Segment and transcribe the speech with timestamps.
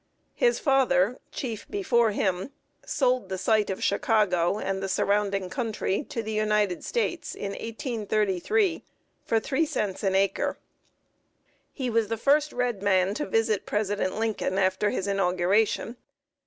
[0.33, 2.49] His father, chief before him,
[2.83, 8.83] sold the site of Chicago and the surrounding country to the United States in 1833
[9.23, 10.57] for three cents an acre.
[11.71, 15.97] He was the first red man to visit President Lincoln after his inauguration.